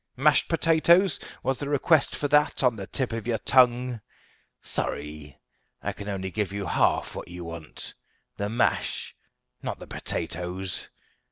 [0.17, 1.19] Mashed potatoes?
[1.43, 4.01] Was the request for that on the tip of your tongue?
[4.59, 5.37] Sorry
[5.83, 7.93] I can give you only half what you want
[8.35, 9.15] the mash,
[9.61, 10.87] not the potatoes.